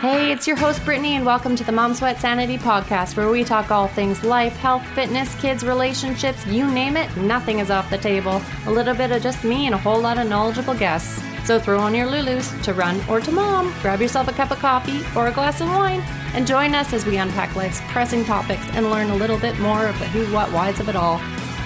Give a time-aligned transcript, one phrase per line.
[0.00, 3.44] Hey, it's your host, Brittany, and welcome to the Mom Sweat Sanity podcast, where we
[3.44, 7.98] talk all things life, health, fitness, kids, relationships you name it, nothing is off the
[7.98, 8.40] table.
[8.64, 11.22] A little bit of just me and a whole lot of knowledgeable guests.
[11.44, 14.58] So throw on your Lulus to run or to mom, grab yourself a cup of
[14.58, 16.00] coffee or a glass of wine,
[16.32, 19.84] and join us as we unpack life's pressing topics and learn a little bit more
[19.84, 21.20] of the who, what, whys of it all.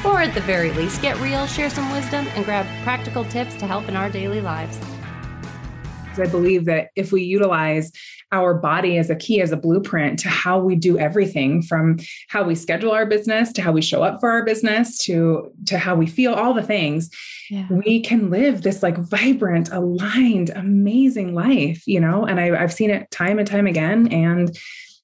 [0.05, 3.69] Or at the very least, get real, share some wisdom, and grab practical tips to
[3.69, 4.81] help in our daily lives.
[6.19, 7.93] I believe that if we utilize
[8.35, 11.99] our body as a key, as a blueprint to how we do everything from
[12.29, 15.79] how we schedule our business to how we show up for our business to, to
[15.79, 17.11] how we feel, all the things,
[17.51, 17.67] yeah.
[17.71, 22.25] we can live this like vibrant, aligned, amazing life, you know?
[22.25, 24.09] And I, I've seen it time and time again.
[24.13, 24.57] And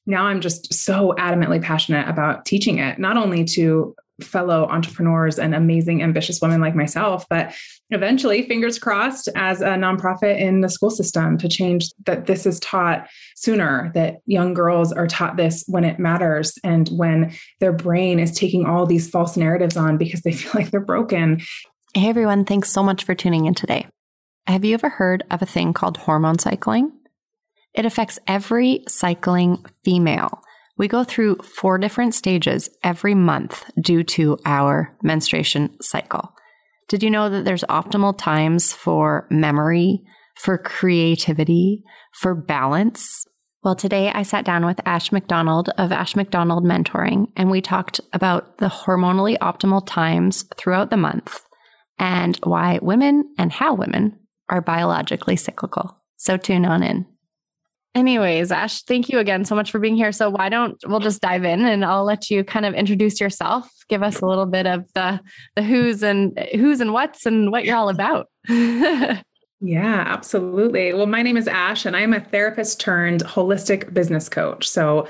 [0.06, 5.54] now I'm just so adamantly passionate about teaching it, not only to fellow entrepreneurs and
[5.54, 7.26] amazing, ambitious women like myself.
[7.28, 7.54] But
[7.90, 12.60] eventually, fingers crossed, as a nonprofit in the school system to change that this is
[12.60, 18.18] taught sooner, that young girls are taught this when it matters and when their brain
[18.18, 21.40] is taking all these false narratives on because they feel like they're broken.
[21.94, 22.44] Hey, everyone.
[22.44, 23.86] Thanks so much for tuning in today.
[24.46, 26.92] Have you ever heard of a thing called hormone cycling?
[27.74, 30.42] It affects every cycling female.
[30.80, 36.32] We go through four different stages every month due to our menstruation cycle.
[36.88, 40.00] Did you know that there's optimal times for memory,
[40.36, 43.26] for creativity, for balance?
[43.62, 48.00] Well, today I sat down with Ash McDonald of Ash McDonald Mentoring, and we talked
[48.14, 51.42] about the hormonally optimal times throughout the month
[51.98, 56.00] and why women and how women are biologically cyclical.
[56.16, 57.04] So tune on in.
[57.94, 60.12] Anyways, Ash, thank you again so much for being here.
[60.12, 63.68] So why don't we'll just dive in and I'll let you kind of introduce yourself,
[63.88, 65.20] give us a little bit of the
[65.56, 68.28] the who's and who's and what's and what you're all about.
[68.48, 69.24] yeah,
[69.60, 70.94] absolutely.
[70.94, 74.68] Well, my name is Ash and I'm a therapist turned holistic business coach.
[74.68, 75.08] So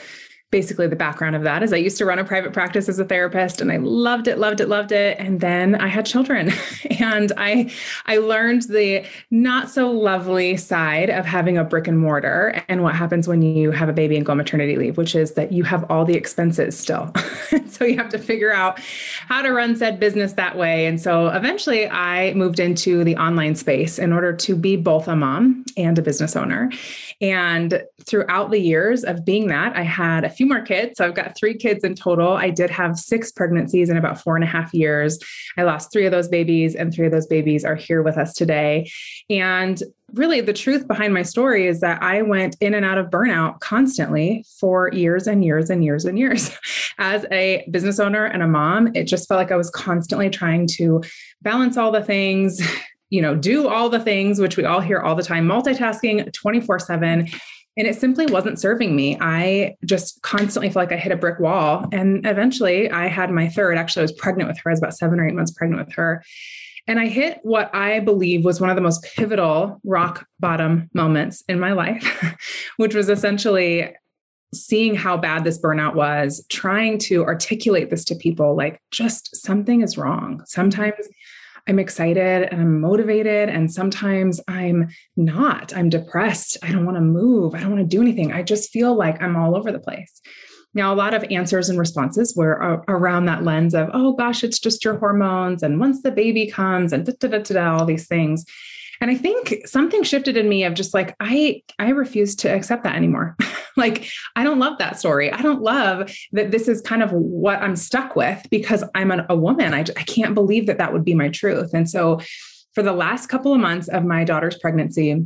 [0.51, 3.05] basically the background of that is I used to run a private practice as a
[3.05, 5.17] therapist and I loved it, loved it, loved it.
[5.21, 6.51] And then I had children
[6.99, 7.71] and I
[8.07, 12.97] I learned the not so lovely side of having a brick and mortar and what
[12.97, 15.89] happens when you have a baby and go maternity leave, which is that you have
[15.89, 17.13] all the expenses still.
[17.69, 20.87] so you have to figure out how to run said business that way.
[20.87, 25.15] And so eventually I moved into the online space in order to be both a
[25.15, 26.73] mom and a business owner.
[27.21, 30.97] And throughout the years of being that, I had a few more kids.
[30.97, 32.33] So I've got three kids in total.
[32.33, 35.19] I did have six pregnancies in about four and a half years.
[35.59, 38.33] I lost three of those babies, and three of those babies are here with us
[38.33, 38.91] today.
[39.29, 39.83] And
[40.15, 43.61] really, the truth behind my story is that I went in and out of burnout
[43.61, 46.51] constantly for years and years and years and years.
[46.99, 50.69] As a business owner and a mom, it just felt like I was constantly trying
[50.79, 51.03] to
[51.43, 52.67] balance all the things,
[53.11, 56.79] you know, do all the things, which we all hear all the time, multitasking 24
[56.79, 57.29] 7.
[57.77, 59.17] And it simply wasn't serving me.
[59.21, 61.87] I just constantly felt like I hit a brick wall.
[61.93, 63.79] And eventually I had my third.
[63.79, 64.71] Actually, I was pregnant with her.
[64.71, 66.23] I was about seven or eight months pregnant with her.
[66.87, 71.45] And I hit what I believe was one of the most pivotal rock bottom moments
[71.49, 72.37] in my life,
[72.77, 73.95] which was essentially
[74.53, 79.83] seeing how bad this burnout was, trying to articulate this to people like just something
[79.83, 80.43] is wrong.
[80.47, 81.07] Sometimes
[81.69, 83.49] I'm excited and I'm motivated.
[83.49, 85.75] And sometimes I'm not.
[85.77, 86.59] I'm depressed.
[86.63, 87.55] I don't want to move.
[87.55, 88.33] I don't want to do anything.
[88.33, 90.21] I just feel like I'm all over the place.
[90.73, 94.61] Now, a lot of answers and responses were around that lens of, oh gosh, it's
[94.61, 95.63] just your hormones.
[95.63, 98.45] And once the baby comes and da, da, da, da, da all these things.
[99.01, 102.85] And I think something shifted in me of just like, I, I refuse to accept
[102.85, 103.37] that anymore.
[103.77, 105.33] like, I don't love that story.
[105.33, 109.27] I don't love that this is kind of what I'm stuck with because I'm an,
[109.29, 109.75] a woman.
[109.75, 111.73] I, I can't believe that that would be my truth.
[111.75, 112.21] And so
[112.75, 115.25] for the last couple of months of my daughter's pregnancy,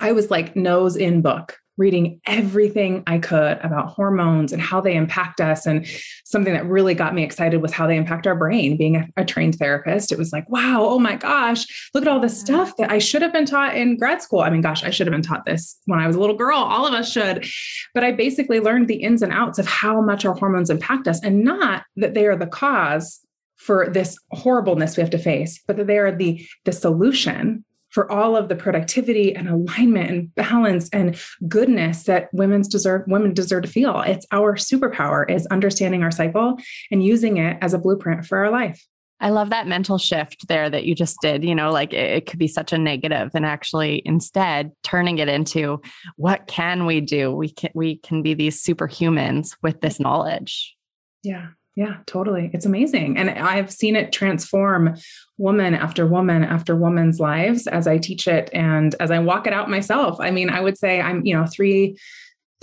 [0.00, 4.94] I was like nose in book reading everything I could about hormones and how they
[4.94, 5.66] impact us.
[5.66, 5.86] And
[6.24, 8.76] something that really got me excited was how they impact our brain.
[8.76, 12.20] Being a, a, trained therapist, it was like, wow, oh my gosh, look at all
[12.20, 14.40] the stuff that I should have been taught in grad school.
[14.40, 16.58] I mean, gosh, I should have been taught this when I was a little girl.
[16.58, 17.44] All of us should.
[17.92, 21.20] But I basically learned the ins and outs of how much our hormones impact us
[21.22, 23.20] and not that they are the cause
[23.56, 28.10] for this horribleness we have to face, but that they are the, the solution for
[28.10, 33.62] all of the productivity and alignment and balance and goodness that women's deserve women deserve
[33.62, 34.00] to feel.
[34.00, 36.58] It's our superpower is understanding our cycle
[36.90, 38.84] and using it as a blueprint for our life.
[39.20, 41.44] I love that mental shift there that you just did.
[41.44, 45.28] You know, like it, it, could be such a negative, and actually instead turning it
[45.28, 45.80] into
[46.16, 47.30] what can we do?
[47.30, 50.74] We can we can be these superhumans with this knowledge.
[51.22, 52.50] Yeah, yeah, totally.
[52.52, 53.18] It's amazing.
[53.18, 54.96] And I've seen it transform
[55.38, 59.52] woman after woman after woman's lives as I teach it and as I walk it
[59.52, 60.20] out myself.
[60.20, 61.96] I mean, I would say I'm, you know, three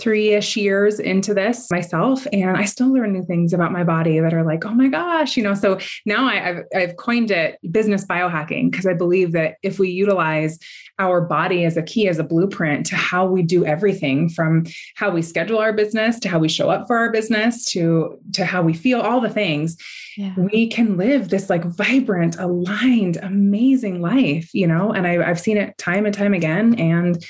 [0.02, 4.18] three ish years into this myself, and I still learn new things about my body
[4.18, 5.54] that are like, oh my gosh, you know.
[5.54, 9.90] So now I, have I've coined it business biohacking because I believe that if we
[9.90, 10.58] utilize
[10.98, 14.66] our body as a key, as a blueprint to how we do everything from
[14.96, 18.44] how we schedule our business to how we show up for our business to to
[18.44, 19.76] how we feel, all the things,
[20.16, 20.34] yeah.
[20.36, 24.92] we can live this like vibrant, aligned, amazing life, you know.
[24.92, 27.24] And I, I've seen it time and time again, and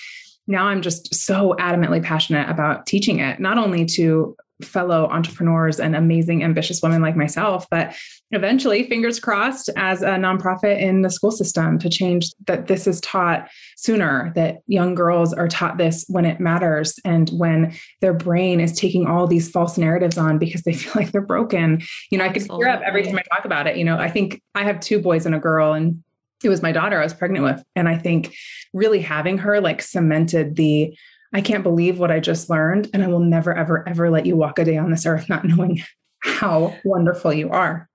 [0.46, 5.96] now I'm just so adamantly passionate about teaching it, not only to fellow entrepreneurs and
[5.96, 7.94] amazing, ambitious women like myself, but
[8.30, 13.00] eventually, fingers crossed, as a nonprofit in the school system to change that this is
[13.00, 18.60] taught sooner, that young girls are taught this when it matters and when their brain
[18.60, 21.82] is taking all these false narratives on because they feel like they're broken.
[22.10, 22.24] You know, Absolutely.
[22.24, 23.76] I could tear up every time I talk about it.
[23.76, 26.02] You know, I think I have two boys and a girl, and
[26.44, 27.62] it was my daughter I was pregnant with.
[27.76, 28.34] And I think
[28.72, 30.96] really having her like cemented the
[31.34, 32.90] I can't believe what I just learned.
[32.92, 35.44] And I will never, ever, ever let you walk a day on this earth not
[35.44, 35.82] knowing
[36.22, 37.88] how wonderful you are.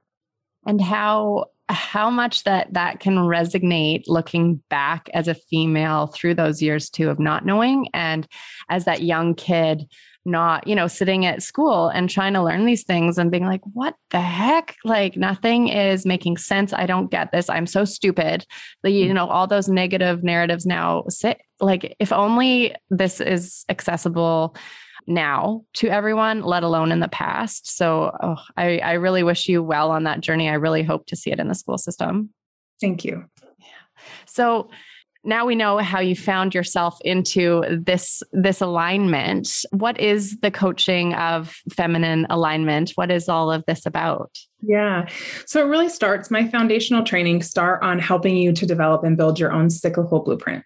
[0.65, 6.61] And how how much that that can resonate looking back as a female through those
[6.61, 8.25] years too of not knowing and
[8.69, 9.85] as that young kid
[10.27, 13.61] not, you know, sitting at school and trying to learn these things and being like,
[13.73, 14.75] what the heck?
[14.83, 16.73] Like nothing is making sense.
[16.73, 17.49] I don't get this.
[17.49, 18.45] I'm so stupid.
[18.83, 19.13] Like, you mm.
[19.13, 24.55] know, all those negative narratives now sit like if only this is accessible
[25.07, 27.75] now to everyone, let alone in the past.
[27.75, 30.49] So oh, I, I really wish you well on that journey.
[30.49, 32.29] I really hope to see it in the school system.
[32.81, 33.25] Thank you.
[33.59, 33.65] Yeah.
[34.25, 34.69] So
[35.27, 39.49] now we know how you found yourself into this this alignment.
[39.71, 42.91] What is the coaching of feminine alignment?
[42.95, 44.31] What is all of this about?
[44.61, 45.07] Yeah.
[45.45, 49.37] So it really starts my foundational training start on helping you to develop and build
[49.37, 50.63] your own cyclical blueprint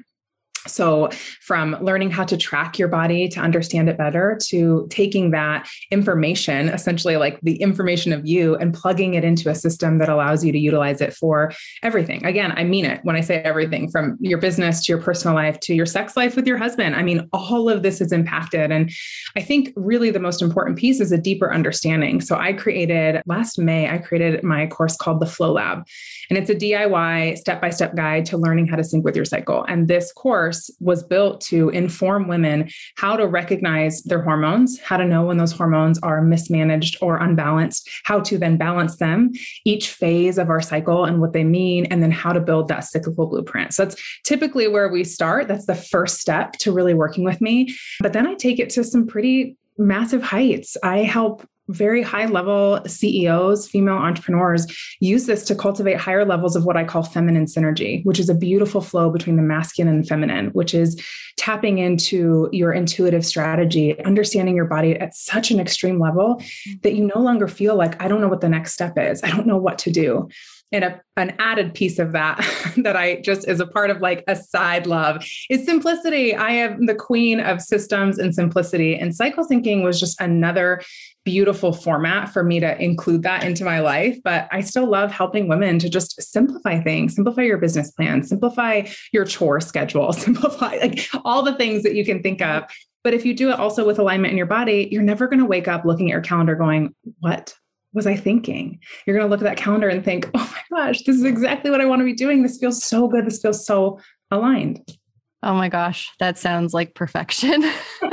[0.67, 1.09] so,
[1.41, 6.69] from learning how to track your body to understand it better, to taking that information,
[6.69, 10.51] essentially like the information of you, and plugging it into a system that allows you
[10.51, 12.23] to utilize it for everything.
[12.25, 15.59] Again, I mean it when I say everything from your business to your personal life
[15.61, 16.95] to your sex life with your husband.
[16.95, 18.71] I mean, all of this is impacted.
[18.71, 18.91] And
[19.35, 22.21] I think really the most important piece is a deeper understanding.
[22.21, 25.87] So, I created last May, I created my course called the Flow Lab,
[26.29, 29.25] and it's a DIY step by step guide to learning how to sync with your
[29.25, 29.63] cycle.
[29.67, 34.97] And this course, course was built to inform women how to recognize their hormones, how
[34.97, 39.31] to know when those hormones are mismanaged or unbalanced, how to then balance them,
[39.65, 42.83] each phase of our cycle and what they mean, and then how to build that
[42.83, 43.73] cyclical blueprint.
[43.73, 45.47] So that's typically where we start.
[45.47, 47.73] That's the first step to really working with me.
[48.01, 50.75] But then I take it to some pretty massive heights.
[50.83, 54.67] I help very high level CEOs, female entrepreneurs
[54.99, 58.35] use this to cultivate higher levels of what I call feminine synergy, which is a
[58.35, 61.01] beautiful flow between the masculine and feminine, which is
[61.37, 66.81] tapping into your intuitive strategy, understanding your body at such an extreme level mm.
[66.83, 69.23] that you no longer feel like, I don't know what the next step is.
[69.23, 70.29] I don't know what to do
[70.71, 72.37] and a, an added piece of that
[72.77, 76.33] that I just is a part of like a side love is simplicity.
[76.35, 78.95] I am the queen of systems and simplicity.
[78.95, 80.81] And cycle thinking was just another
[81.23, 84.17] beautiful format for me to include that into my life.
[84.23, 88.87] But I still love helping women to just simplify things, simplify your business plan, simplify
[89.11, 92.63] your chore schedule, simplify like all the things that you can think of.
[93.03, 95.45] But if you do it also with alignment in your body, you're never going to
[95.45, 97.55] wake up looking at your calendar going, What
[97.93, 98.79] was I thinking?
[99.05, 101.71] You're going to look at that calendar and think, Oh my gosh, this is exactly
[101.71, 102.43] what I want to be doing.
[102.43, 103.25] This feels so good.
[103.25, 104.97] This feels so aligned.
[105.43, 107.63] Oh my gosh, that sounds like perfection.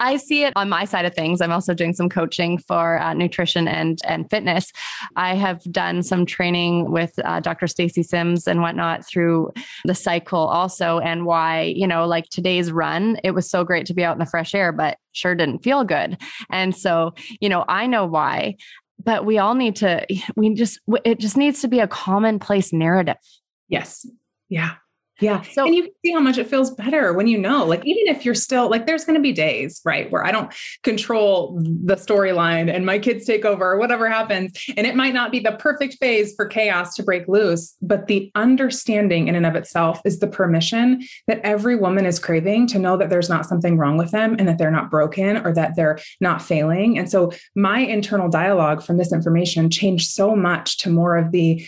[0.00, 1.40] I see it on my side of things.
[1.40, 4.72] I'm also doing some coaching for uh, nutrition and and fitness.
[5.14, 7.68] I have done some training with uh, Dr.
[7.68, 9.52] Stacy Sims and whatnot through
[9.84, 13.94] the cycle also, and why you know like today's run, it was so great to
[13.94, 16.18] be out in the fresh air, but sure didn't feel good.
[16.50, 18.56] And so you know I know why,
[18.98, 20.04] but we all need to.
[20.34, 23.16] We just it just needs to be a commonplace narrative.
[23.68, 24.04] Yes.
[24.48, 24.74] Yeah.
[25.20, 25.42] Yeah.
[25.42, 28.14] So, and you can see how much it feels better when you know, like, even
[28.14, 31.96] if you're still like, there's going to be days, right, where I don't control the
[31.96, 34.52] storyline and my kids take over or whatever happens.
[34.76, 38.30] And it might not be the perfect phase for chaos to break loose, but the
[38.34, 42.98] understanding in and of itself is the permission that every woman is craving to know
[42.98, 45.98] that there's not something wrong with them and that they're not broken or that they're
[46.20, 46.98] not failing.
[46.98, 51.66] And so my internal dialogue from this information changed so much to more of the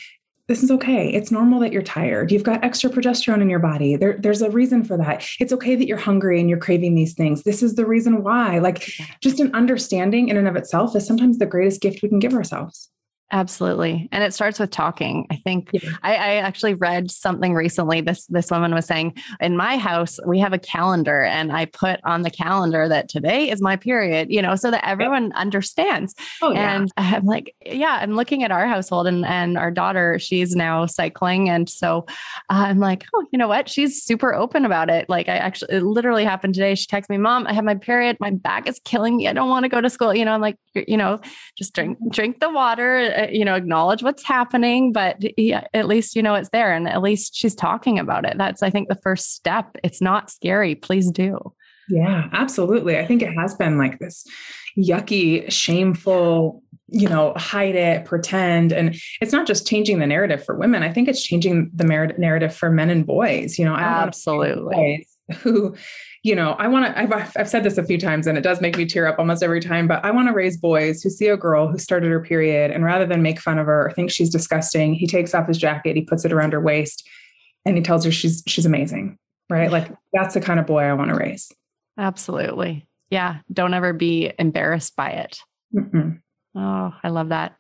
[0.49, 1.13] this is okay.
[1.13, 2.33] It's normal that you're tired.
[2.33, 3.97] You've got extra progesterone in your body.
[3.97, 5.27] There, there's a reason for that.
[5.39, 7.43] It's okay that you're hungry and you're craving these things.
[7.43, 8.59] This is the reason why.
[8.59, 8.91] Like
[9.21, 12.33] just an understanding in and of itself is sometimes the greatest gift we can give
[12.33, 12.89] ourselves.
[13.31, 14.09] Absolutely.
[14.11, 15.27] And it starts with talking.
[15.31, 15.91] I think yeah.
[16.03, 18.01] I, I, actually read something recently.
[18.01, 22.01] This this woman was saying, in my house, we have a calendar and I put
[22.05, 26.15] on the calendar that today is my period, you know, so that everyone understands.
[26.41, 26.77] Oh, yeah.
[26.77, 30.87] And I'm like, yeah, I'm looking at our household and, and our daughter, she's now
[30.87, 31.51] cycling.
[31.51, 32.07] And so
[32.49, 33.69] I'm like, oh, you know what?
[33.69, 35.07] She's super open about it.
[35.11, 36.75] Like I actually, it literally happened today.
[36.75, 38.17] She texted me, mom, I have my period.
[38.21, 39.29] My back is killing me.
[39.29, 40.15] I don't want to go to school.
[40.15, 41.21] You know, I'm like, you know,
[41.59, 46.15] just drink, drink the water uh, you know, acknowledge what's happening, but yeah, at least
[46.15, 48.39] you know it's there and at least she's talking about it.
[48.39, 49.77] That's, I think, the first step.
[49.83, 50.75] It's not scary.
[50.75, 51.39] Please do.
[51.89, 52.99] Yeah, absolutely.
[52.99, 54.25] I think it has been like this
[54.79, 58.73] yucky, shameful, you know, hide it, pretend.
[58.73, 60.83] And it's not just changing the narrative for women.
[60.83, 63.59] I think it's changing the narrative for men and boys.
[63.59, 65.07] You know, I absolutely
[65.39, 65.75] who
[66.23, 68.61] you know, I want to, I've, I've said this a few times and it does
[68.61, 71.29] make me tear up almost every time, but I want to raise boys who see
[71.29, 74.11] a girl who started her period and rather than make fun of her or think
[74.11, 77.09] she's disgusting, he takes off his jacket, he puts it around her waist
[77.65, 79.17] and he tells her she's, she's amazing.
[79.49, 79.71] Right.
[79.71, 81.51] Like that's the kind of boy I want to raise.
[81.97, 82.87] Absolutely.
[83.11, 83.39] Yeah.
[83.53, 85.39] Don't ever be embarrassed by it.
[85.75, 86.21] mm
[86.55, 87.57] Oh, I love that.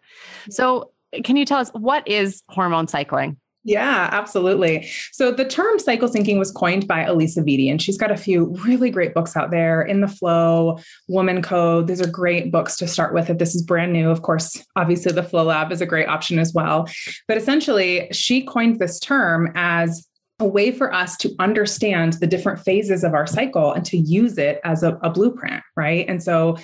[0.50, 0.90] So,
[1.22, 3.36] can you tell us what is hormone cycling?
[3.68, 4.88] Yeah, absolutely.
[5.12, 8.46] So the term cycle syncing was coined by Alisa Vitti, and she's got a few
[8.64, 11.86] really great books out there in the FLO, Woman Code.
[11.86, 14.08] These are great books to start with if this is brand new.
[14.10, 16.88] Of course, obviously the Flow Lab is a great option as well.
[17.26, 20.08] But essentially, she coined this term as
[20.40, 24.38] a way for us to understand the different phases of our cycle and to use
[24.38, 26.08] it as a, a blueprint, right?
[26.08, 26.56] And so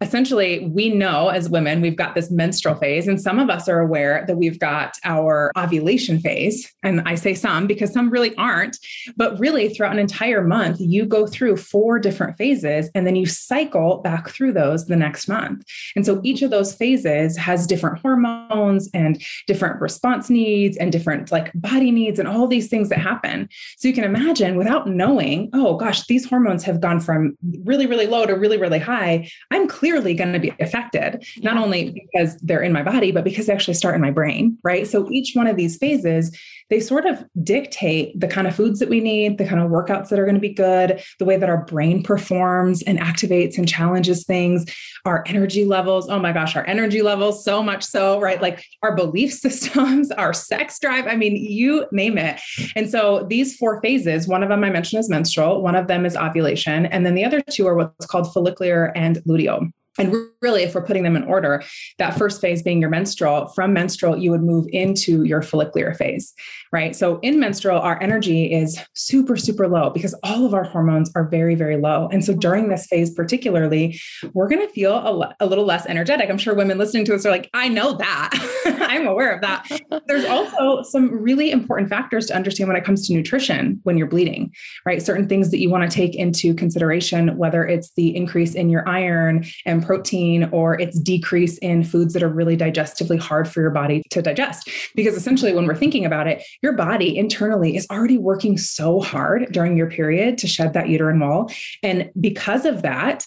[0.00, 3.80] essentially we know as women we've got this menstrual phase and some of us are
[3.80, 6.72] aware that we've got our ovulation phase.
[6.82, 8.78] And i say some because some really aren't.
[9.16, 13.26] But really throughout an entire month you go through four different phases and then you
[13.26, 15.64] cycle back through those the next month.
[15.96, 21.32] And so each of those phases has different hormones and different response needs and different
[21.32, 23.48] like body needs and all these things that happen.
[23.78, 28.06] So you can imagine without knowing oh gosh these hormones have gone from really really
[28.06, 32.36] low to really really high i'm clear clearly going to be affected, not only because
[32.42, 34.86] they're in my body, but because they actually start in my brain, right?
[34.86, 36.36] So each one of these phases
[36.70, 40.08] they sort of dictate the kind of foods that we need, the kind of workouts
[40.08, 43.66] that are going to be good, the way that our brain performs and activates and
[43.66, 44.66] challenges things,
[45.04, 46.08] our energy levels.
[46.10, 48.40] Oh my gosh, our energy levels, so much so, right?
[48.42, 51.06] Like our belief systems, our sex drive.
[51.06, 52.40] I mean, you name it.
[52.76, 56.04] And so these four phases, one of them I mentioned is menstrual, one of them
[56.04, 59.70] is ovulation, and then the other two are what's called follicular and luteal.
[59.98, 61.62] And really, if we're putting them in order,
[61.98, 66.32] that first phase being your menstrual, from menstrual, you would move into your follicular phase,
[66.72, 66.94] right?
[66.94, 71.28] So in menstrual, our energy is super, super low because all of our hormones are
[71.28, 72.08] very, very low.
[72.12, 74.00] And so during this phase, particularly,
[74.32, 76.30] we're going to feel a, a, little less energetic.
[76.30, 78.30] I'm sure women listening to us are like, I know that.
[78.80, 79.66] I'm aware of that.
[80.06, 84.06] There's also some really important factors to understand when it comes to nutrition when you're
[84.06, 84.52] bleeding,
[84.84, 85.02] right?
[85.02, 88.86] Certain things that you want to take into consideration, whether it's the increase in your
[88.88, 93.70] iron and protein or its decrease in foods that are really digestively hard for your
[93.70, 94.70] body to digest.
[94.94, 99.50] Because essentially, when we're thinking about it, your body internally is already working so hard
[99.50, 101.50] during your period to shed that uterine wall.
[101.82, 103.24] And because of that,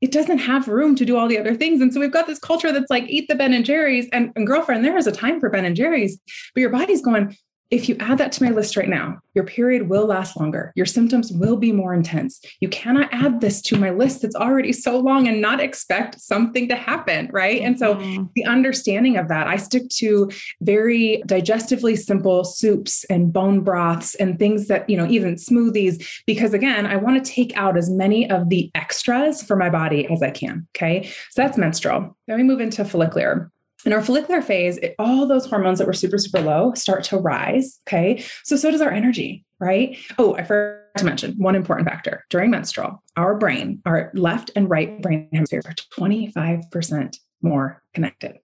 [0.00, 1.80] it doesn't have room to do all the other things.
[1.80, 4.08] And so we've got this culture that's like, eat the Ben and Jerry's.
[4.12, 6.18] And, and girlfriend, there is a time for Ben and Jerry's,
[6.54, 7.36] but your body's going,
[7.70, 10.72] if you add that to my list right now, your period will last longer.
[10.74, 12.40] Your symptoms will be more intense.
[12.60, 16.68] You cannot add this to my list that's already so long and not expect something
[16.68, 17.28] to happen.
[17.32, 17.62] Right.
[17.62, 18.24] And so mm-hmm.
[18.34, 24.38] the understanding of that, I stick to very digestively simple soups and bone broths and
[24.38, 28.28] things that, you know, even smoothies, because again, I want to take out as many
[28.28, 30.66] of the extras for my body as I can.
[30.76, 31.04] Okay.
[31.30, 32.16] So that's menstrual.
[32.26, 33.50] Then we move into follicular.
[33.84, 37.16] In our follicular phase, it, all those hormones that were super, super low start to
[37.16, 37.80] rise.
[37.88, 38.22] Okay.
[38.44, 39.96] So, so does our energy, right?
[40.18, 42.24] Oh, I forgot to mention one important factor.
[42.30, 48.38] During menstrual, our brain, our left and right brain hemispheres are 25% more connected.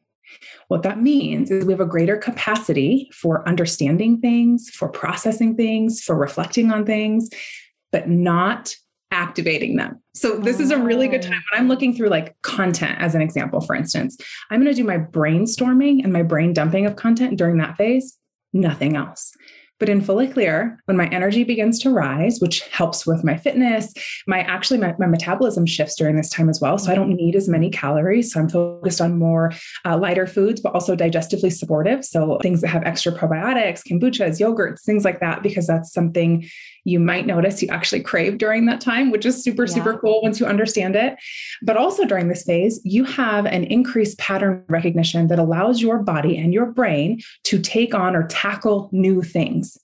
[0.69, 6.03] What that means is we have a greater capacity for understanding things, for processing things,
[6.03, 7.31] for reflecting on things,
[7.93, 8.75] but not
[9.11, 10.01] activating them.
[10.15, 13.23] So this is a really good time when I'm looking through like content as an
[13.23, 14.17] example for instance.
[14.51, 18.19] I'm going to do my brainstorming and my brain dumping of content during that phase,
[18.53, 19.33] nothing else.
[19.79, 23.93] But in follicular, when my energy begins to rise, which helps with my fitness,
[24.27, 26.79] my actually my, my metabolism shifts during this time as well.
[26.79, 28.33] So I don't need as many calories.
[28.33, 29.53] So I'm focused on more
[29.85, 32.07] uh, lighter foods, but also digestively supportive.
[32.07, 36.49] So things that have extra probiotics, kombuchas, yogurts, things like that, because that's something
[36.87, 39.75] you might notice you actually crave during that time, which is super, yeah.
[39.75, 41.19] super cool once you understand it.
[41.63, 46.39] But also during this phase, you have an increased pattern recognition that allows your body
[46.39, 49.77] and your brain to take on or tackle new things.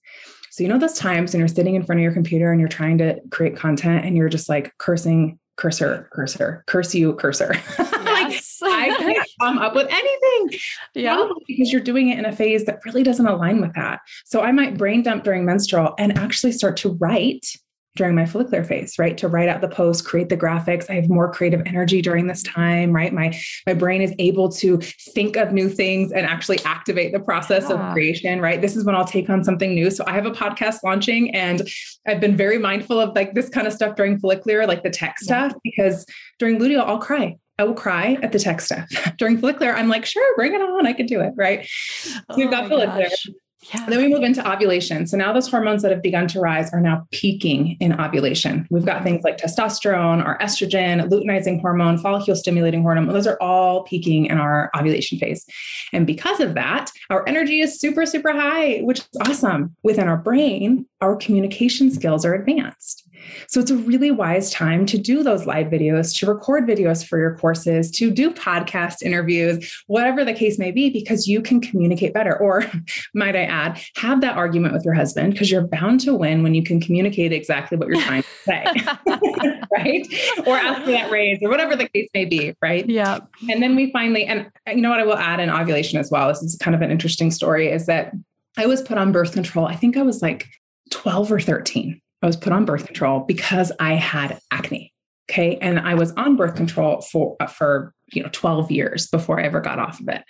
[0.50, 2.68] So, you know, those times when you're sitting in front of your computer and you're
[2.68, 7.54] trying to create content and you're just like cursing, cursor, cursor, curse you, cursor.
[8.32, 8.62] Yes.
[8.62, 10.60] like, I come up with anything.
[10.94, 11.28] Yeah.
[11.46, 14.00] Because you're doing it in a phase that really doesn't align with that.
[14.24, 17.46] So I might brain dump during menstrual and actually start to write
[17.94, 19.18] during my follicular phase, right?
[19.18, 20.88] To write out the post, create the graphics.
[20.88, 23.12] I have more creative energy during this time, right?
[23.12, 27.66] My my brain is able to think of new things and actually activate the process
[27.68, 27.88] yeah.
[27.88, 28.62] of creation, right?
[28.62, 29.90] This is when I'll take on something new.
[29.90, 31.68] So I have a podcast launching and
[32.06, 35.16] I've been very mindful of like this kind of stuff during follicular, like the tech
[35.20, 35.48] yeah.
[35.48, 36.06] stuff, because
[36.38, 37.36] during luteal, I'll cry.
[37.58, 38.88] I will cry at the tech stuff.
[39.18, 40.86] During follicular, I'm like, sure, bring it on.
[40.86, 41.32] I can do it.
[41.36, 41.66] Right.
[42.00, 43.08] So oh we've got oh follicular.
[43.08, 43.26] Gosh.
[43.72, 43.86] Yeah.
[43.86, 45.06] then we move into ovulation.
[45.06, 48.66] So now those hormones that have begun to rise are now peaking in ovulation.
[48.70, 53.12] We've got things like testosterone our estrogen, luteinizing hormone, follicle stimulating hormone.
[53.12, 55.46] Those are all peaking in our ovulation phase.
[55.92, 59.76] And because of that, our energy is super, super high, which is awesome.
[59.84, 63.01] Within our brain, our communication skills are advanced.
[63.48, 67.18] So it's a really wise time to do those live videos, to record videos for
[67.18, 72.14] your courses, to do podcast interviews, whatever the case may be, because you can communicate
[72.14, 72.38] better.
[72.38, 72.64] Or,
[73.14, 76.54] might I add, have that argument with your husband because you're bound to win when
[76.54, 78.64] you can communicate exactly what you're trying to say,
[79.72, 80.06] right?
[80.46, 82.88] Or ask for that raise or whatever the case may be, right?
[82.88, 83.20] Yeah.
[83.48, 86.28] And then we finally, and you know what I will add in ovulation as well.
[86.28, 88.12] This is kind of an interesting story is that
[88.56, 89.66] I was put on birth control.
[89.66, 90.46] I think I was like
[90.90, 92.01] 12 or 13.
[92.22, 94.92] I was put on birth control because I had acne.
[95.30, 95.56] Okay.
[95.58, 99.44] And I was on birth control for, uh, for, you know, 12 years before I
[99.44, 100.22] ever got off of it.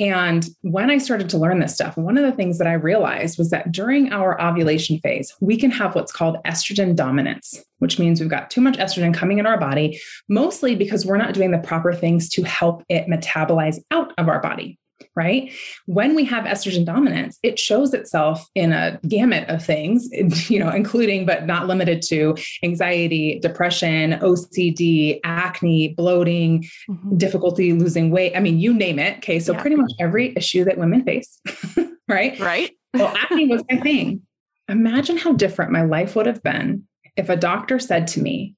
[0.00, 3.38] And when I started to learn this stuff, one of the things that I realized
[3.38, 8.20] was that during our ovulation phase, we can have what's called estrogen dominance, which means
[8.20, 11.58] we've got too much estrogen coming in our body, mostly because we're not doing the
[11.58, 14.78] proper things to help it metabolize out of our body
[15.14, 15.52] right?
[15.86, 20.08] When we have estrogen dominance, it shows itself in a gamut of things,
[20.50, 27.16] you know, including but not limited to anxiety, depression, OCD, acne, bloating, mm-hmm.
[27.16, 28.32] difficulty losing weight.
[28.36, 29.18] I mean, you name it.
[29.18, 29.38] Okay.
[29.38, 29.60] So yeah.
[29.60, 31.40] pretty much every issue that women face,
[32.08, 32.38] right?
[32.38, 32.70] Right.
[32.94, 34.22] well, acne was my thing.
[34.68, 36.84] Imagine how different my life would have been
[37.16, 38.54] if a doctor said to me,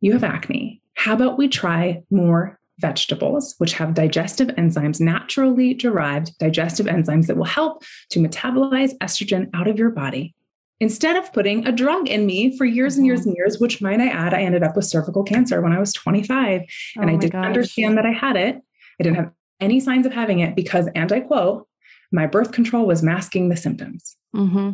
[0.00, 0.80] You have acne.
[0.94, 7.36] How about we try more vegetables, which have digestive enzymes, naturally derived digestive enzymes that
[7.36, 10.34] will help to metabolize estrogen out of your body.
[10.80, 13.30] Instead of putting a drug in me for years and years mm-hmm.
[13.30, 15.92] and years, which might I add, I ended up with cervical cancer when I was
[15.92, 16.62] 25
[16.96, 17.46] and oh I didn't gosh.
[17.46, 18.56] understand that I had it.
[18.56, 19.30] I didn't have
[19.60, 21.68] any signs of having it because, and I quote,
[22.10, 24.16] my birth control was masking the symptoms.
[24.34, 24.72] Mm-hmm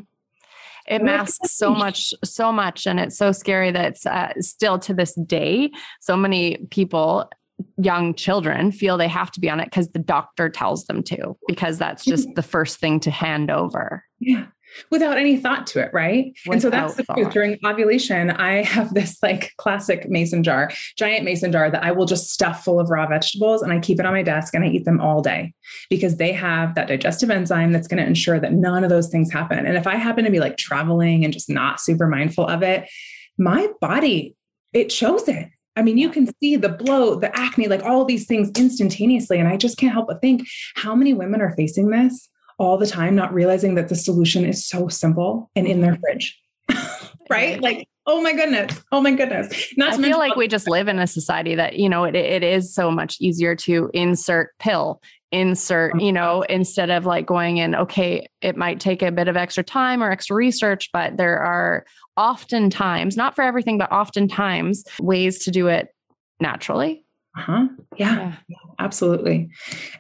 [0.88, 5.14] it masks so much so much and it's so scary that uh, still to this
[5.26, 7.30] day so many people
[7.76, 11.36] young children feel they have to be on it because the doctor tells them to,
[11.46, 14.04] because that's just the first thing to hand over.
[14.20, 14.46] Yeah.
[14.90, 16.32] Without any thought to it, right?
[16.46, 17.32] Without and so that's the truth.
[17.32, 22.04] During ovulation, I have this like classic mason jar, giant mason jar that I will
[22.04, 24.68] just stuff full of raw vegetables and I keep it on my desk and I
[24.68, 25.54] eat them all day
[25.88, 29.32] because they have that digestive enzyme that's going to ensure that none of those things
[29.32, 29.64] happen.
[29.64, 32.88] And if I happen to be like traveling and just not super mindful of it,
[33.38, 34.36] my body,
[34.74, 38.26] it shows it I mean, you can see the bloat, the acne, like all these
[38.26, 39.38] things instantaneously.
[39.38, 40.42] And I just can't help but think
[40.74, 44.66] how many women are facing this all the time, not realizing that the solution is
[44.66, 46.00] so simple and in their mm-hmm.
[46.00, 46.36] fridge.
[47.30, 47.62] right?
[47.62, 48.82] Like, oh my goodness.
[48.90, 49.72] Oh my goodness.
[49.76, 52.42] Not I feel like we just live in a society that, you know, it, it
[52.42, 56.12] is so much easier to insert pill, insert, you uh-huh.
[56.12, 60.02] know, instead of like going in, okay, it might take a bit of extra time
[60.02, 61.84] or extra research, but there are
[62.16, 65.88] oftentimes, not for everything, but oftentimes ways to do it
[66.40, 67.04] naturally.
[67.38, 67.68] Uh-huh.
[67.96, 69.48] Yeah, yeah, absolutely.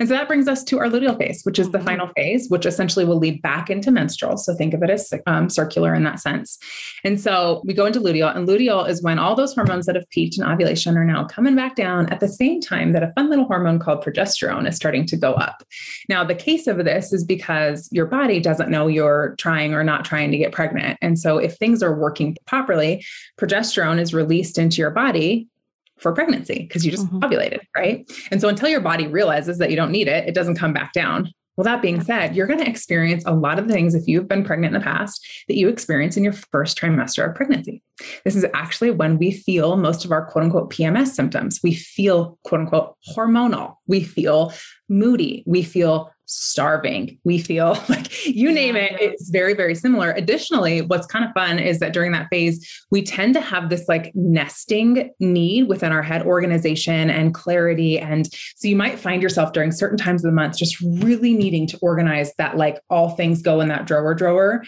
[0.00, 1.86] And so that brings us to our luteal phase, which is the mm-hmm.
[1.86, 4.36] final phase, which essentially will lead back into menstrual.
[4.38, 6.58] So think of it as um, circular in that sense.
[7.04, 10.08] And so we go into luteal, and luteal is when all those hormones that have
[10.10, 13.30] peaked in ovulation are now coming back down at the same time that a fun
[13.30, 15.62] little hormone called progesterone is starting to go up.
[16.08, 20.04] Now, the case of this is because your body doesn't know you're trying or not
[20.04, 20.98] trying to get pregnant.
[21.02, 23.04] And so if things are working properly,
[23.38, 25.46] progesterone is released into your body
[26.00, 27.18] for pregnancy because you just mm-hmm.
[27.18, 28.10] ovulated, right?
[28.30, 30.92] And so until your body realizes that you don't need it, it doesn't come back
[30.92, 31.32] down.
[31.56, 34.44] Well, that being said, you're going to experience a lot of things if you've been
[34.44, 37.82] pregnant in the past that you experience in your first trimester of pregnancy.
[38.24, 41.58] This is actually when we feel most of our quote unquote PMS symptoms.
[41.60, 43.74] We feel quote unquote hormonal.
[43.88, 44.52] We feel
[44.88, 45.42] moody.
[45.46, 47.18] We feel starving.
[47.24, 50.12] We feel like you name it, it's very, very similar.
[50.12, 53.88] Additionally, what's kind of fun is that during that phase, we tend to have this
[53.88, 57.98] like nesting need within our head, organization and clarity.
[57.98, 61.66] And so you might find yourself during certain times of the month just really needing
[61.68, 64.62] to organize that, like all things go in that drawer drawer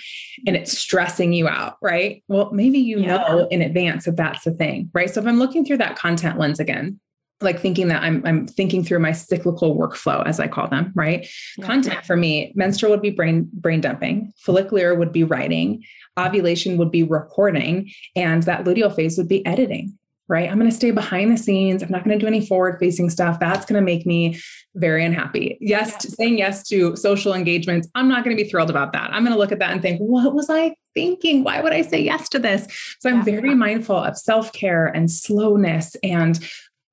[0.47, 2.25] and it's stressing you out, right?
[2.29, 3.17] Well, maybe you yeah.
[3.17, 5.11] know in advance that that's the thing, right?
[5.11, 6.99] So if I'm looking through that content lens again,
[7.43, 11.27] like thinking that I'm I'm thinking through my cyclical workflow as I call them, right?
[11.57, 11.67] Yeah.
[11.67, 15.85] Content for me, menstrual would be brain brain dumping, follicular would be writing,
[16.19, 19.97] ovulation would be reporting, and that luteal phase would be editing.
[20.29, 20.49] Right.
[20.49, 21.83] I'm going to stay behind the scenes.
[21.83, 23.41] I'm not going to do any forward facing stuff.
[23.41, 24.39] That's going to make me
[24.77, 25.59] very unhappy.
[25.61, 25.99] Yes, yeah.
[25.99, 27.89] to saying yes to social engagements.
[27.97, 29.13] I'm not going to be thrilled about that.
[29.13, 31.43] I'm going to look at that and think, what was I thinking?
[31.43, 32.69] Why would I say yes to this?
[33.01, 33.41] So I'm yeah.
[33.41, 36.39] very mindful of self care and slowness and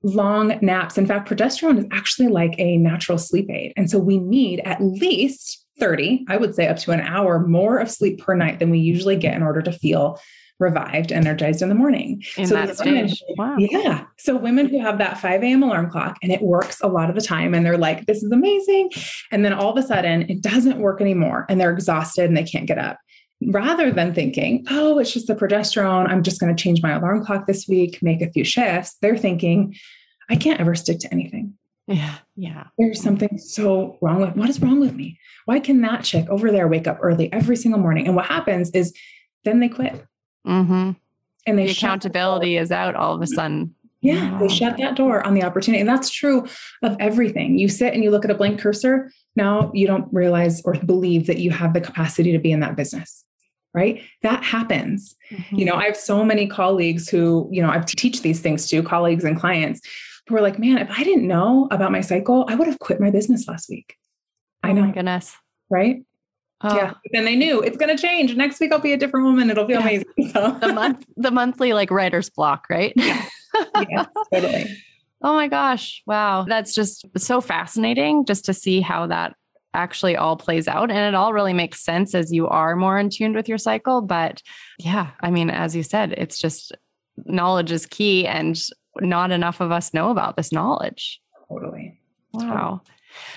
[0.03, 0.97] long naps.
[0.97, 3.73] In fact, progesterone is actually like a natural sleep aid.
[3.75, 7.77] And so we need at least 30, I would say up to an hour more
[7.77, 10.19] of sleep per night than we usually get in order to feel
[10.59, 12.23] revived, energized in the morning.
[12.35, 12.75] In so that.
[12.83, 13.55] Women, wow.
[13.59, 14.05] Yeah.
[14.17, 15.61] So women who have that 5 a.m.
[15.61, 18.31] alarm clock and it works a lot of the time and they're like, this is
[18.31, 18.89] amazing.
[19.31, 22.43] And then all of a sudden it doesn't work anymore and they're exhausted and they
[22.43, 22.97] can't get up.
[23.41, 27.23] Rather than thinking, oh, it's just the progesterone, I'm just going to change my alarm
[27.23, 29.75] clock this week, make a few shifts, they're thinking,
[30.29, 31.53] I can't ever stick to anything.
[31.87, 32.15] Yeah.
[32.35, 32.65] Yeah.
[32.77, 35.19] There's something so wrong with what is wrong with me?
[35.45, 38.07] Why can that chick over there wake up early every single morning?
[38.07, 38.93] And what happens is
[39.45, 40.03] then they quit.
[40.45, 40.91] Mm-hmm.
[41.45, 43.73] And they the accountability is out all of a sudden.
[44.01, 45.79] Yeah, they shut that door on the opportunity.
[45.81, 46.45] And that's true
[46.83, 47.57] of everything.
[47.57, 49.11] You sit and you look at a blank cursor.
[49.35, 52.75] Now you don't realize or believe that you have the capacity to be in that
[52.75, 53.23] business
[53.73, 55.57] right that happens mm-hmm.
[55.57, 58.81] you know i have so many colleagues who you know i teach these things to
[58.81, 59.81] colleagues and clients
[60.27, 62.99] who are like, man, if I didn't know about my cycle, I would have quit
[62.99, 63.95] my business last week.
[64.63, 64.81] I know.
[64.81, 65.35] Oh my goodness.
[65.69, 66.03] Right?
[66.61, 66.75] Oh.
[66.75, 66.91] Yeah.
[66.91, 68.35] But then they knew it's going to change.
[68.35, 69.49] Next week I'll be a different woman.
[69.49, 69.81] It'll be yeah.
[69.81, 70.05] amazing.
[70.33, 70.57] So.
[70.59, 72.91] the month, the monthly like writer's block, right?
[72.95, 73.25] yeah,
[74.33, 74.77] totally.
[75.23, 76.03] Oh my gosh.
[76.05, 76.45] Wow.
[76.47, 79.35] That's just so fascinating just to see how that
[79.73, 80.89] actually all plays out.
[80.89, 84.01] And it all really makes sense as you are more in tune with your cycle.
[84.01, 84.41] But
[84.79, 86.71] yeah, I mean, as you said, it's just
[87.25, 88.27] knowledge is key.
[88.27, 88.59] And
[89.01, 91.21] not enough of us know about this knowledge.
[91.49, 91.99] Totally.
[92.33, 92.81] Wow.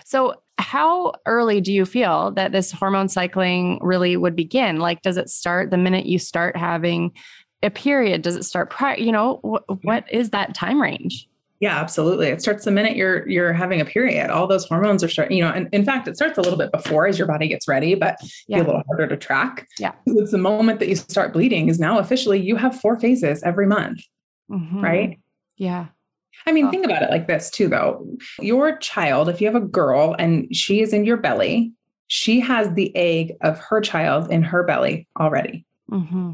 [0.04, 4.78] So, how early do you feel that this hormone cycling really would begin?
[4.78, 7.12] Like, does it start the minute you start having
[7.62, 8.22] a period?
[8.22, 8.96] Does it start prior?
[8.98, 11.28] You know, wh- what is that time range?
[11.60, 12.28] Yeah, absolutely.
[12.28, 14.30] It starts the minute you're you're having a period.
[14.30, 16.72] All those hormones are starting, you know, and in fact, it starts a little bit
[16.72, 18.16] before as your body gets ready, but
[18.48, 18.58] yeah.
[18.58, 19.68] a little harder to track.
[19.78, 19.92] Yeah.
[20.06, 23.66] It's the moment that you start bleeding is now officially you have four phases every
[23.66, 24.00] month.
[24.50, 24.80] Mm-hmm.
[24.80, 25.20] Right.
[25.58, 25.88] Yeah.
[26.46, 26.70] I mean, oh.
[26.70, 28.08] think about it like this too, though.
[28.40, 31.72] Your child, if you have a girl and she is in your belly,
[32.06, 35.66] she has the egg of her child in her belly already.
[35.90, 36.32] Mm-hmm.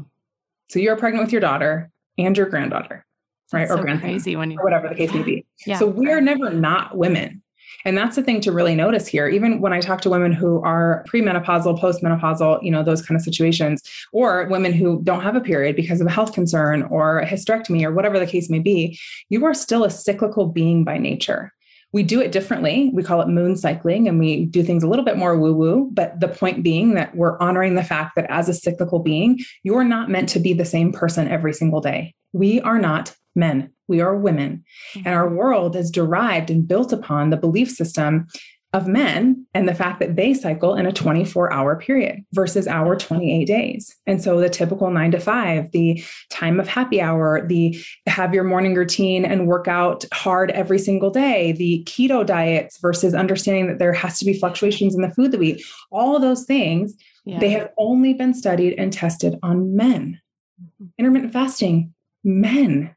[0.69, 3.05] So you're pregnant with your daughter and your granddaughter,
[3.53, 3.67] right?
[3.67, 5.45] That's or so crazy when you, or whatever the case may be.
[5.65, 5.79] Yeah.
[5.79, 7.41] So we are never not women.
[7.85, 9.27] And that's the thing to really notice here.
[9.27, 13.21] Even when I talk to women who are premenopausal, postmenopausal, you know, those kind of
[13.21, 17.25] situations, or women who don't have a period because of a health concern or a
[17.25, 18.99] hysterectomy or whatever the case may be,
[19.29, 21.53] you are still a cyclical being by nature.
[21.93, 22.91] We do it differently.
[22.93, 25.89] We call it moon cycling and we do things a little bit more woo woo.
[25.93, 29.83] But the point being that we're honoring the fact that as a cyclical being, you're
[29.83, 32.13] not meant to be the same person every single day.
[32.33, 34.63] We are not men, we are women.
[34.93, 35.07] Mm-hmm.
[35.07, 38.27] And our world is derived and built upon the belief system
[38.73, 42.97] of men and the fact that they cycle in a 24 hour period versus our
[42.97, 43.95] 28 days.
[44.05, 48.43] And so the typical nine to five, the time of happy hour, the have your
[48.43, 53.79] morning routine and work out hard every single day, the keto diets versus understanding that
[53.79, 56.93] there has to be fluctuations in the food that we eat, all those things,
[57.25, 57.39] yeah.
[57.39, 60.19] they have only been studied and tested on men.
[60.61, 60.85] Mm-hmm.
[60.97, 62.95] Intermittent fasting, men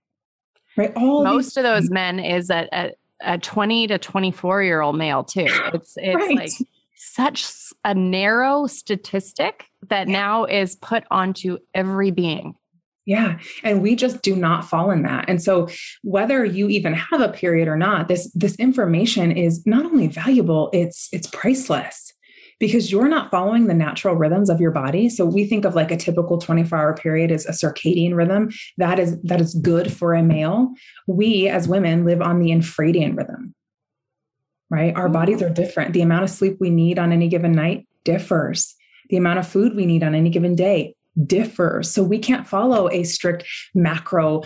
[0.76, 0.92] right?
[0.96, 5.24] All most of those men is a, a, a 20 to 24 year old male
[5.24, 5.46] too.
[5.74, 6.37] It's it's right.
[6.37, 6.52] like
[6.96, 7.46] such
[7.85, 10.12] a narrow statistic that yeah.
[10.12, 12.54] now is put onto every being.
[13.06, 13.38] Yeah.
[13.64, 15.24] And we just do not fall in that.
[15.28, 15.68] And so
[16.02, 20.70] whether you even have a period or not, this this information is not only valuable,
[20.72, 22.12] it's it's priceless
[22.60, 25.08] because you're not following the natural rhythms of your body.
[25.08, 29.00] So we think of like a typical 24 hour period as a circadian rhythm that
[29.00, 30.72] is that is good for a male.
[31.08, 33.54] We as women live on the infradian rhythm.
[34.68, 34.94] right?
[34.94, 35.46] Our bodies mm-hmm.
[35.46, 35.94] are different.
[35.94, 38.76] The amount of sleep we need on any given night differs.
[39.08, 40.94] The amount of food we need on any given day
[41.26, 41.90] differs.
[41.90, 43.44] So we can't follow a strict
[43.74, 44.42] macro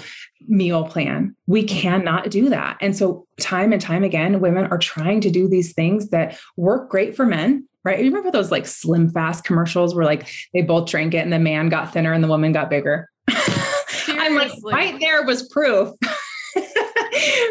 [0.46, 1.36] meal plan.
[1.46, 2.78] We cannot do that.
[2.80, 6.88] And so, time and time again, women are trying to do these things that work
[6.90, 7.68] great for men.
[7.84, 7.98] Right.
[7.98, 11.68] You remember those like SlimFast commercials where like they both drank it and the man
[11.68, 13.10] got thinner and the woman got bigger?
[13.28, 15.90] I'm like, right there was proof.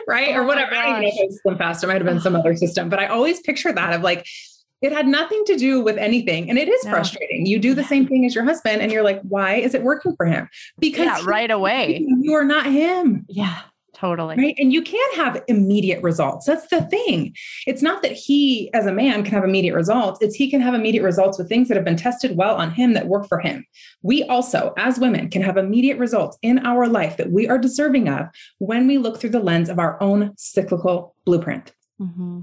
[0.07, 0.29] right.
[0.29, 0.75] Oh or whatever.
[0.75, 1.83] I don't know if it was SlimFast.
[1.83, 4.25] It might have been some other system, but I always picture that of like,
[4.81, 6.49] it had nothing to do with anything.
[6.49, 6.91] And it is no.
[6.91, 7.45] frustrating.
[7.45, 10.15] You do the same thing as your husband and you're like, why is it working
[10.17, 10.49] for him?
[10.79, 12.05] Because yeah, right away.
[12.05, 13.25] You are not him.
[13.29, 13.61] Yeah.
[14.03, 14.35] Totally.
[14.35, 14.55] Right.
[14.57, 16.45] And you can have immediate results.
[16.45, 17.33] That's the thing.
[17.65, 20.21] It's not that he, as a man, can have immediate results.
[20.21, 22.95] It's he can have immediate results with things that have been tested well on him
[22.95, 23.65] that work for him.
[24.01, 28.09] We also, as women, can have immediate results in our life that we are deserving
[28.09, 31.71] of when we look through the lens of our own cyclical blueprint.
[32.01, 32.41] Mm-hmm.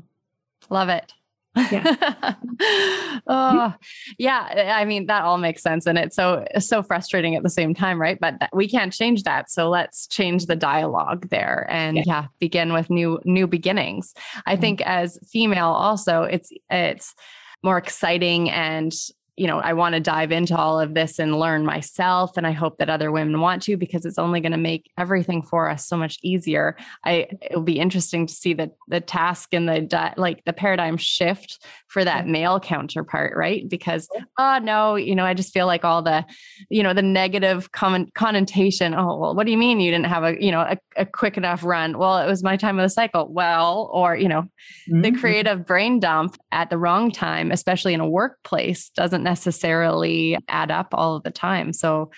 [0.70, 1.12] Love it.
[1.57, 2.35] Yeah.
[3.27, 3.75] oh,
[4.19, 4.75] yeah.
[4.77, 5.87] I mean, that all makes sense.
[5.87, 8.19] And it's so, so frustrating at the same time, right?
[8.21, 9.51] But we can't change that.
[9.51, 14.15] So let's change the dialogue there and yeah, yeah begin with new, new beginnings.
[14.47, 14.61] I mm-hmm.
[14.61, 17.15] think as female also, it's, it's,
[17.63, 18.93] more exciting and
[19.37, 22.37] you know, I want to dive into all of this and learn myself.
[22.37, 25.43] And I hope that other women want to because it's only going to make everything
[25.43, 26.77] for us so much easier.
[27.05, 31.64] I it'll be interesting to see the the task and the like the paradigm shift
[31.88, 33.69] for that male counterpart, right?
[33.69, 36.25] Because oh no, you know, I just feel like all the,
[36.69, 38.95] you know, the negative comment connotation.
[38.95, 41.37] Oh well, what do you mean you didn't have a you know a, a quick
[41.37, 41.99] enough run?
[41.99, 43.33] Well, it was my time of the cycle.
[43.33, 45.03] Well, or you know, mm-hmm.
[45.03, 50.70] the creative brain dump at the wrong time, especially in a workplace, doesn't necessarily add
[50.70, 51.72] up all of the time.
[51.72, 52.11] So,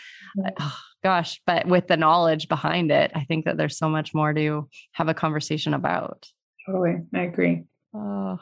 [0.61, 4.33] oh, gosh, but with the knowledge behind it, I think that there's so much more
[4.33, 6.29] to have a conversation about.
[6.67, 6.99] Totally.
[7.13, 7.65] I agree.
[7.95, 8.39] Oh.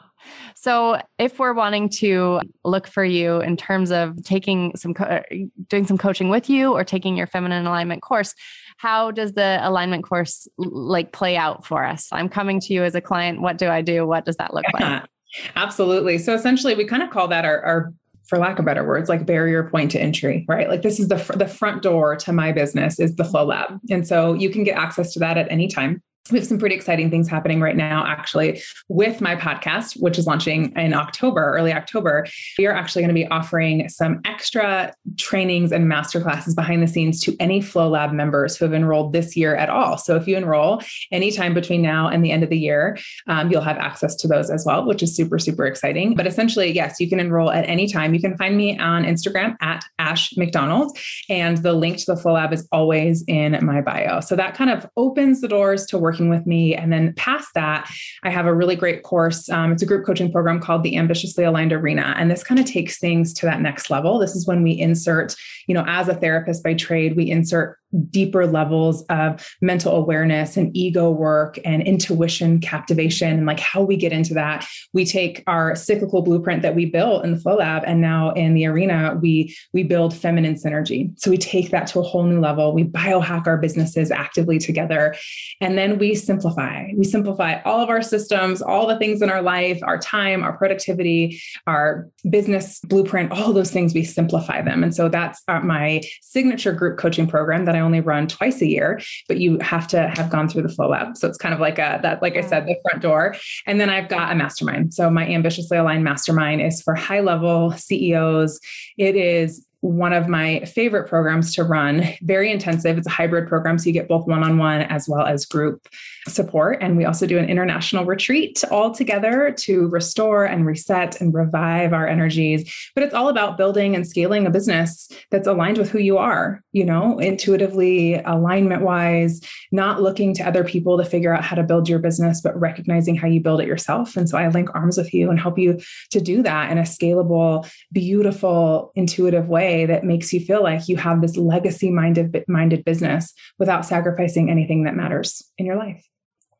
[0.55, 5.23] So, if we're wanting to look for you in terms of taking some, co- uh,
[5.67, 8.33] doing some coaching with you or taking your feminine alignment course,
[8.77, 12.07] how does the alignment course like play out for us?
[12.13, 13.41] I'm coming to you as a client.
[13.41, 14.07] What do I do?
[14.07, 15.03] What does that look like?
[15.55, 16.17] Absolutely.
[16.17, 17.93] So essentially, we kind of call that our, our
[18.27, 20.69] for lack of better words, like barrier point to entry, right?
[20.69, 23.79] Like this is the fr- the front door to my business is the Flow Lab,
[23.89, 26.75] and so you can get access to that at any time we have some pretty
[26.75, 31.73] exciting things happening right now, actually, with my podcast, which is launching in October, early
[31.73, 32.27] October.
[32.59, 37.21] We are actually going to be offering some extra trainings and masterclasses behind the scenes
[37.21, 39.97] to any Flow Lab members who have enrolled this year at all.
[39.97, 40.81] So if you enroll
[41.11, 44.51] anytime between now and the end of the year, um, you'll have access to those
[44.51, 46.13] as well, which is super, super exciting.
[46.15, 48.13] But essentially, yes, you can enroll at any time.
[48.13, 50.97] You can find me on Instagram at Ash McDonald,
[51.29, 54.19] and the link to the Flow Lab is always in my bio.
[54.19, 56.75] So that kind of opens the doors to working with me.
[56.75, 57.89] And then past that,
[58.23, 59.47] I have a really great course.
[59.49, 62.13] Um, it's a group coaching program called the Ambitiously Aligned Arena.
[62.17, 64.19] And this kind of takes things to that next level.
[64.19, 65.35] This is when we insert,
[65.67, 67.77] you know, as a therapist by trade, we insert
[68.09, 73.95] deeper levels of mental awareness and ego work and intuition captivation and like how we
[73.95, 74.65] get into that.
[74.93, 78.53] We take our cyclical blueprint that we built in the flow lab and now in
[78.53, 81.11] the arena we we build feminine synergy.
[81.19, 82.73] So we take that to a whole new level.
[82.73, 85.15] We biohack our businesses actively together.
[85.59, 86.87] And then we simplify.
[86.95, 90.55] We simplify all of our systems all the things in our life our time our
[90.57, 94.83] productivity our business blueprint all those things we simplify them.
[94.83, 98.67] And so that's uh, my signature group coaching program that I only run twice a
[98.67, 101.17] year, but you have to have gone through the flow lab.
[101.17, 103.35] So it's kind of like a that, like I said, the front door.
[103.65, 104.93] And then I've got a mastermind.
[104.93, 108.59] So my ambitiously aligned mastermind is for high level CEOs.
[108.97, 112.97] It is one of my favorite programs to run, very intensive.
[112.97, 113.79] It's a hybrid program.
[113.79, 115.87] So you get both one on one as well as group
[116.27, 116.77] support.
[116.81, 121.93] And we also do an international retreat all together to restore and reset and revive
[121.93, 122.71] our energies.
[122.93, 126.61] But it's all about building and scaling a business that's aligned with who you are,
[126.73, 129.41] you know, intuitively, alignment wise,
[129.71, 133.15] not looking to other people to figure out how to build your business, but recognizing
[133.15, 134.15] how you build it yourself.
[134.15, 135.79] And so I link arms with you and help you
[136.11, 140.97] to do that in a scalable, beautiful, intuitive way that makes you feel like you
[140.97, 146.05] have this legacy minded minded business without sacrificing anything that matters in your life.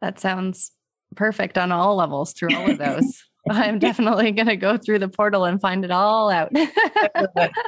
[0.02, 0.71] That sounds
[1.15, 3.24] perfect on all levels through all of those.
[3.50, 6.52] I'm definitely going to go through the portal and find it all out.
[6.56, 7.26] I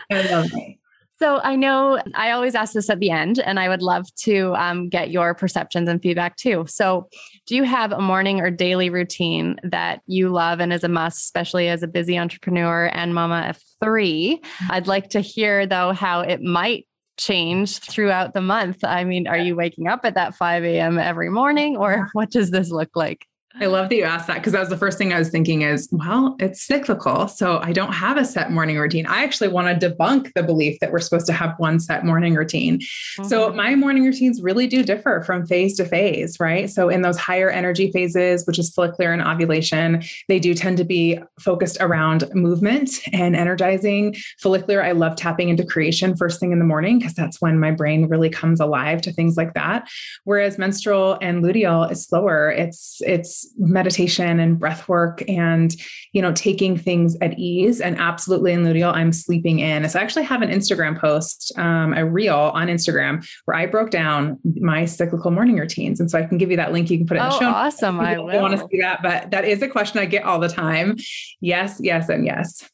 [0.10, 0.78] love it.
[1.24, 4.54] So I know I always ask this at the end, and I would love to
[4.56, 6.66] um, get your perceptions and feedback too.
[6.68, 7.08] So,
[7.48, 11.20] do you have a morning or daily routine that you love and is a must,
[11.20, 14.42] especially as a busy entrepreneur and mama of three?
[14.70, 18.84] I'd like to hear though how it might change throughout the month?
[18.84, 21.00] I mean, are you waking up at that 5 a.m.
[21.00, 23.26] every morning or what does this look like?
[23.60, 25.62] I love that you asked that because that was the first thing I was thinking
[25.62, 27.28] is, well, it's cyclical.
[27.28, 29.06] So I don't have a set morning routine.
[29.06, 32.34] I actually want to debunk the belief that we're supposed to have one set morning
[32.34, 32.80] routine.
[32.80, 33.26] Mm-hmm.
[33.26, 36.68] So my morning routines really do differ from phase to phase, right?
[36.68, 40.84] So in those higher energy phases, which is follicular and ovulation, they do tend to
[40.84, 44.16] be focused around movement and energizing.
[44.40, 47.70] Follicular, I love tapping into creation first thing in the morning because that's when my
[47.70, 49.88] brain really comes alive to things like that.
[50.24, 52.50] Whereas menstrual and luteal is slower.
[52.50, 55.76] It's it's meditation and breath work and
[56.12, 59.88] you know taking things at ease and absolutely in luteal i'm sleeping in.
[59.90, 63.90] So i actually have an instagram post um, a reel on instagram where i broke
[63.90, 66.00] down my cyclical morning routines.
[66.00, 66.90] And so i can give you that link.
[66.90, 68.00] You can put it in oh, the show awesome.
[68.00, 68.42] i will.
[68.42, 69.02] want to see that.
[69.02, 70.98] But that is a question i get all the time.
[71.42, 72.70] Yes yes and yes.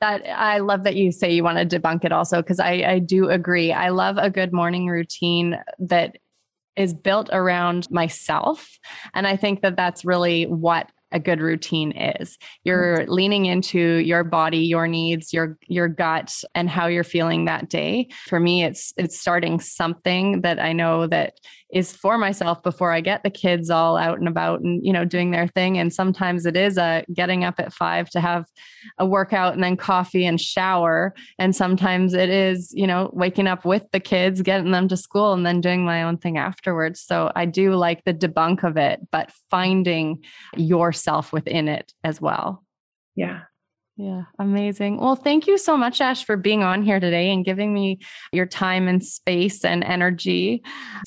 [0.00, 2.98] That I love that you say you want to debunk it also because I, I
[2.98, 3.72] do agree.
[3.72, 6.16] I love a good morning routine that
[6.76, 8.78] is built around myself.
[9.14, 12.38] And I think that that's really what a good routine is.
[12.64, 13.12] You're mm-hmm.
[13.12, 18.08] leaning into your body, your needs, your your gut and how you're feeling that day.
[18.28, 21.34] For me it's it's starting something that I know that
[21.72, 25.04] is for myself before I get the kids all out and about and you know
[25.04, 28.44] doing their thing and sometimes it is a getting up at 5 to have
[28.98, 33.64] a workout and then coffee and shower and sometimes it is you know waking up
[33.64, 37.32] with the kids getting them to school and then doing my own thing afterwards so
[37.34, 40.22] I do like the debunk of it but finding
[41.02, 42.62] yourself within it as well
[43.16, 43.42] yeah
[43.98, 44.98] yeah, amazing.
[44.98, 47.98] Well, thank you so much, Ash, for being on here today and giving me
[48.32, 50.62] your time and space and energy.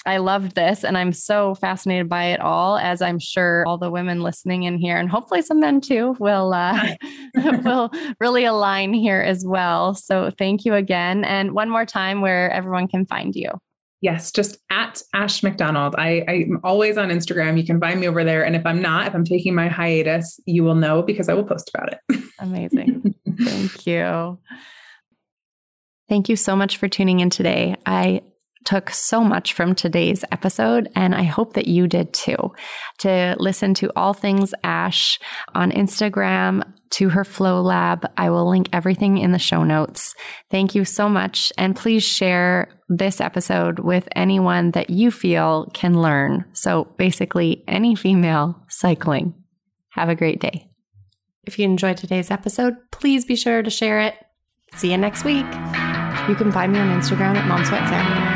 [0.06, 3.90] I loved this and I'm so fascinated by it all, as I'm sure all the
[3.90, 6.80] women listening in here and hopefully some men too will uh,
[7.64, 9.96] will really align here as well.
[9.96, 11.26] So thank you again.
[11.26, 13.50] And one more time where everyone can find you.
[14.06, 15.96] Yes, just at Ash McDonald.
[15.98, 17.58] I, I'm always on Instagram.
[17.58, 18.46] You can find me over there.
[18.46, 21.44] And if I'm not, if I'm taking my hiatus, you will know because I will
[21.44, 22.24] post about it.
[22.40, 23.16] Amazing.
[23.42, 24.38] Thank you.
[26.08, 27.78] Thank you so much for tuning in today.
[27.88, 28.22] I
[28.64, 32.54] took so much from today's episode, and I hope that you did too.
[33.00, 35.18] To listen to all things Ash
[35.56, 40.14] on Instagram, to her FLO Lab, I will link everything in the show notes.
[40.50, 46.02] Thank you so much, and please share this episode with anyone that you feel can
[46.02, 46.46] learn.
[46.54, 49.34] So basically, any female cycling.
[49.92, 50.70] Have a great day.
[51.46, 54.16] If you enjoyed today's episode, please be sure to share it.
[54.76, 55.46] See you next week.
[56.28, 58.35] You can find me on Instagram at MomSweatSarah.